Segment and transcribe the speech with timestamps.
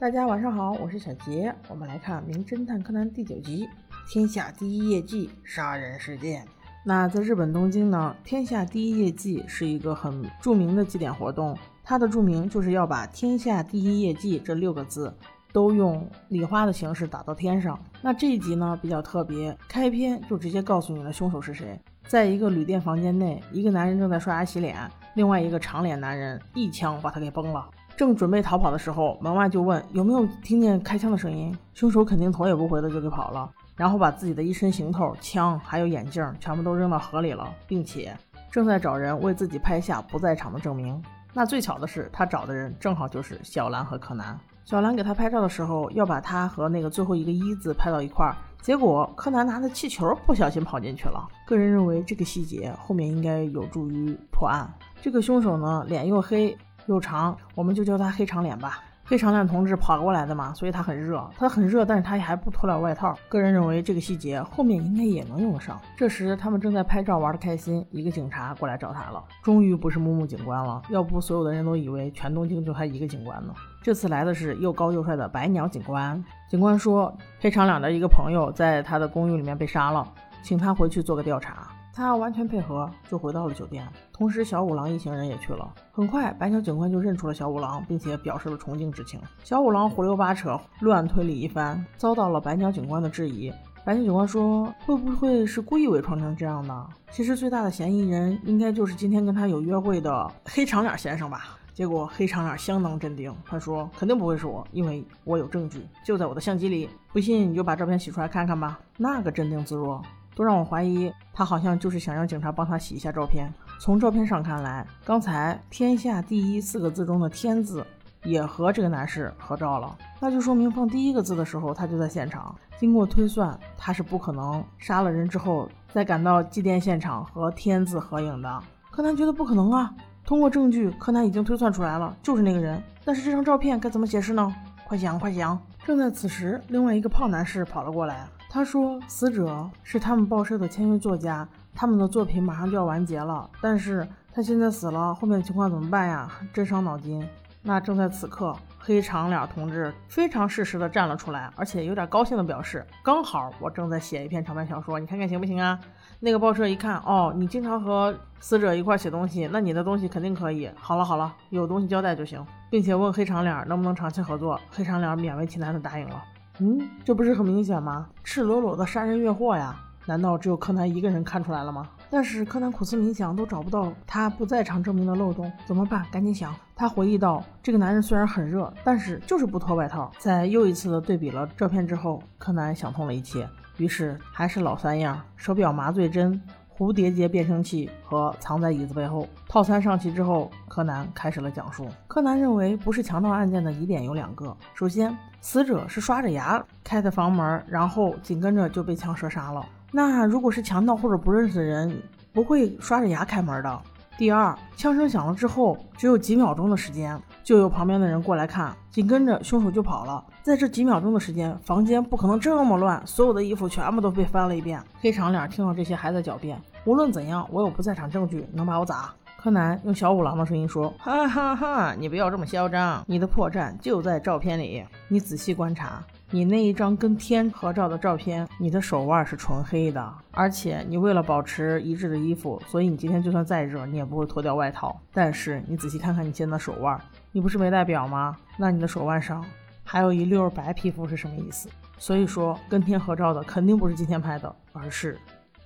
[0.00, 3.66] 大家晚上好，我是小杰，我们来看《名侦探柯南》第九集
[4.08, 6.40] 《天下第一业绩杀人事件》。
[6.84, 15.12] 那在日本东京呢，天下第一业绩是一个很著名的祭典活动，它的著名就是要把“天下第一业绩”这六个字
[15.52, 17.76] 都用礼花的形式打到天上。
[18.00, 21.76] 那这一集呢比较特别，开篇就直接告诉你了凶手是谁。
[22.06, 24.76] 在一个旅店房间内，一个男人正在刷牙洗脸，
[25.14, 27.68] 另外一个长脸男人一枪把他给崩了。
[27.98, 31.52] 正准备逃跑的时候，门外就问有没有听见开枪的声音。
[31.74, 38.16] 凶手肯定头也不回的就给跑了，然后把自己的一身行头、枪还有眼镜全部都扔到河里了，并且
[38.52, 41.02] 正在找人为自己拍下不在场的证明。
[41.34, 44.38] 那最巧的是，他找的人正好就是小兰和柯南。
[44.64, 48.36] 小兰给他拍照的时候，要把他和那个最后一个一字拍到一块儿。
[48.62, 51.26] 结果柯南拿着气球不小心跑进去了。
[51.44, 54.72] 个人认为这个细节后面应该有助于破案。
[55.02, 56.56] 这个凶手呢，脸又黑
[56.88, 58.82] 又长，我们就叫他黑长脸吧。
[59.04, 63.16] 黑长脸同志跑过来的嘛，所以他很热，他很热，但是他还不脱了外套。
[63.28, 65.80] 个人认为这个细节后面应该也能用得上。
[65.96, 69.22] 这时他们正在拍照玩的开心，一个警察过来找他了。
[69.42, 73.54] 终于不是木木警官了，要不所有的人都以为全东京就他一个警官呢。
[73.82, 76.22] 这次来的是又高又帅的白鸟警官。
[76.46, 80.06] 警官说，黑长脸的一个朋友在他的公寓里面被杀了，
[80.42, 81.68] 请他回去做个调查。
[81.98, 83.84] 他完全配合，就回到了酒店。
[84.12, 85.68] 同时，小五郎一行人也去了。
[85.90, 89.20] 很快，白鸟警官就认出了小五郎，并且表示了崇敬之情。
[89.42, 93.52] 小五郎胡溜八扯，乱推理一番，遭到了白鸟警官的质疑。
[93.84, 96.86] 白鸟警官说：“会不会是故意伪装成这样的？
[97.10, 106.88] 其实最大的嫌疑人应该就是今天跟他有约会的黑长脸先生吧？”结果黑长脸相当镇定，他说：“肯定不会是我，因为我有证据，就在我的相机里。
[107.12, 110.00] 不信你就把照片洗出来看看吧。”那个镇定自若。
[110.38, 113.52] 都让我怀疑，他好像就是想让警察帮他洗一下照片。
[113.80, 117.84] 从照片上看来，刚才“天下第一”四个字中的“天”字
[118.22, 122.54] 也和这个男士合照了，那就说明放第一个字的时候他就在现场。
[122.78, 128.62] 经过推算，他是不可能杀了人之后再赶到祭奠现场和“天”字合影的。
[128.92, 129.92] 柯南觉得不可能啊！
[130.24, 132.80] 通过证据，柯南已经推算出来了，就是那个人。
[133.04, 134.54] 但是这张照片该怎么解释呢？
[134.86, 135.60] 快想，快想！
[135.84, 138.28] 正在此时，另外一个胖男士跑了过来。
[138.50, 143.48] 他说：“死者是他们报社的签约作家，他们的作品马上就要完结了。
[143.60, 146.30] 但是他现在死了，后面的情况怎么办呀？
[146.52, 147.26] 真伤脑筋。”
[147.60, 155.78] 那正在此刻，黑长脸同志非常适时的站了出来，而且有点高兴的表示：“刚好我正在写一篇长篇小说，你看看行不行啊？”
[156.20, 160.70] 那个报社一看，哦，你经常和死者一块写东西，那你的东西肯定可以。
[160.76, 164.58] 好了好了，有东西交代就行，并且问黑长脸能不能长期合作。
[164.70, 166.24] 黑长脸勉为其难的答应了。
[166.60, 168.08] 嗯，这不是很明显吗？
[168.24, 169.76] 赤裸裸的杀人越货呀！
[170.06, 171.88] 难道只有柯南一个人看出来了吗？
[172.10, 176.04] 但是柯南苦思冥想都找不到他不在场证明的漏洞，怎么办？
[176.10, 176.54] 赶紧想。
[176.74, 180.10] 他回忆到，这个男人虽然很热，但是就是不脱外套。
[180.18, 186.40] 在又一次的对比了照片之后，柯南想通了一切，于是还是老三样：手表麻醉针。
[186.78, 189.26] 蝴蝶结变声器和藏在椅子背后。
[189.48, 191.88] 套餐上齐之后，柯南开始了讲述。
[192.06, 199.66] 柯南认为，不是强盗案件的疑点有两个：首先，死者是刷着牙开的房门，然后紧跟着就被枪射杀了。
[199.90, 202.00] 那如果是强盗或者不认识的人，
[202.32, 203.82] 不会刷着牙开门的。
[204.16, 207.20] 第二，枪声响了之后，只有几秒钟的时间。
[207.42, 210.22] 就有旁边的人过来看，紧跟着凶手就跑了。
[210.48, 214.82] 在这几秒钟的时间，房间不可能这么乱，所有的衣服全部都被翻了一遍。
[214.98, 219.12] 黑长脸听到这些还在狡辩，无论怎样，我有不在场证据，能把我咋？
[219.36, 224.82] 柯南用小五郎的声音说：“哈哈哈，你不要这么嚣张，你的破绽就在照片里。
[225.08, 234.98] 你仔细观察。”你那一张跟天合照的照片，你的手腕是纯黑的，而且你为了保持一致的衣服，所以你今天就算再热，你也不会脱掉外套。
[235.12, 236.98] 但是你仔细看看你现在的手腕，
[237.32, 238.34] 你不是没戴表吗？
[238.56, 239.44] 那你的手腕上
[239.90, 241.66] 还有一溜白皮肤是什么意思？
[241.96, 245.18] 所以说跟天合照的肯定不是今天拍的，而是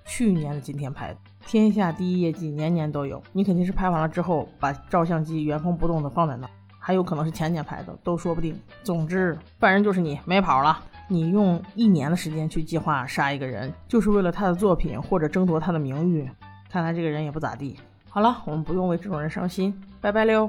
[0.05, 1.19] 去年的今天拍的。
[1.45, 6.49] 天下第一业绩年年都有，你肯定是拍完了之后把照相机原封不动的放在那。
[6.79, 8.57] 还有可能是前年拍的，都说不定。
[8.85, 10.79] 总之，犯人就是你，没跑了。
[11.09, 16.31] 你用一年的时间去计划杀一个人，就是为了他的作品或者争夺他的名誉。
[16.71, 17.77] 看来这个人也不咋地。
[18.09, 19.77] 好了，我们不用为这种人伤心。
[20.01, 20.49] 拜拜溜。